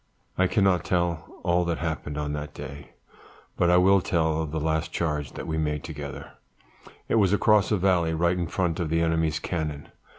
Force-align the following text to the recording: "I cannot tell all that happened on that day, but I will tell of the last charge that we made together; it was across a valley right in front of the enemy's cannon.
"I 0.35 0.47
cannot 0.47 0.83
tell 0.83 1.39
all 1.43 1.63
that 1.65 1.77
happened 1.77 2.17
on 2.17 2.33
that 2.33 2.55
day, 2.55 2.93
but 3.55 3.69
I 3.69 3.77
will 3.77 4.01
tell 4.01 4.41
of 4.41 4.49
the 4.49 4.59
last 4.59 4.91
charge 4.91 5.33
that 5.33 5.45
we 5.45 5.59
made 5.59 5.83
together; 5.83 6.31
it 7.07 7.19
was 7.21 7.33
across 7.33 7.69
a 7.71 7.77
valley 7.77 8.15
right 8.15 8.35
in 8.35 8.47
front 8.47 8.79
of 8.79 8.89
the 8.89 9.01
enemy's 9.01 9.37
cannon. 9.37 9.89